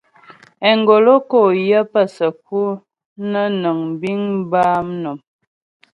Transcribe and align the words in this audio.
Engolo 0.69 1.13
kǒ 1.29 1.41
yə 1.67 1.79
pə 1.91 2.01
səku 2.15 2.61
nə́ 3.31 3.45
nəŋ 3.61 3.77
biŋ 3.99 4.21
bâ 4.51 4.61
mnɔm. 4.89 5.17